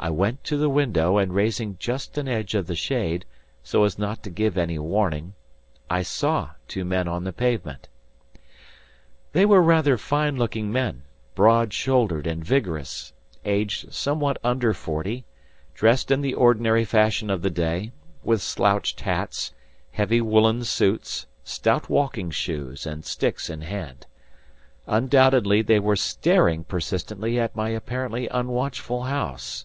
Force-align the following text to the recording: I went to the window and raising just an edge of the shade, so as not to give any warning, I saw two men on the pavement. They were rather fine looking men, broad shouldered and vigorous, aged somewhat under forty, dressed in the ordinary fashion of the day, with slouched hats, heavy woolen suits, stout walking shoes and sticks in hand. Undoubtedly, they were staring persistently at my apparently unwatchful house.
I 0.00 0.10
went 0.10 0.44
to 0.44 0.56
the 0.56 0.68
window 0.68 1.16
and 1.18 1.34
raising 1.34 1.76
just 1.76 2.16
an 2.18 2.28
edge 2.28 2.54
of 2.54 2.68
the 2.68 2.76
shade, 2.76 3.24
so 3.64 3.82
as 3.82 3.98
not 3.98 4.22
to 4.22 4.30
give 4.30 4.56
any 4.56 4.78
warning, 4.78 5.34
I 5.90 6.02
saw 6.02 6.50
two 6.68 6.84
men 6.84 7.08
on 7.08 7.24
the 7.24 7.32
pavement. 7.32 7.88
They 9.32 9.44
were 9.44 9.60
rather 9.60 9.98
fine 9.98 10.36
looking 10.36 10.70
men, 10.70 11.02
broad 11.34 11.72
shouldered 11.72 12.28
and 12.28 12.44
vigorous, 12.44 13.12
aged 13.44 13.92
somewhat 13.92 14.38
under 14.44 14.72
forty, 14.72 15.24
dressed 15.74 16.12
in 16.12 16.20
the 16.20 16.34
ordinary 16.34 16.84
fashion 16.84 17.28
of 17.28 17.42
the 17.42 17.50
day, 17.50 17.90
with 18.22 18.40
slouched 18.40 19.00
hats, 19.00 19.52
heavy 19.90 20.20
woolen 20.20 20.62
suits, 20.62 21.26
stout 21.42 21.90
walking 21.90 22.30
shoes 22.30 22.86
and 22.86 23.04
sticks 23.04 23.50
in 23.50 23.62
hand. 23.62 24.06
Undoubtedly, 24.86 25.60
they 25.60 25.80
were 25.80 25.96
staring 25.96 26.62
persistently 26.62 27.36
at 27.36 27.56
my 27.56 27.70
apparently 27.70 28.28
unwatchful 28.28 29.02
house. 29.02 29.64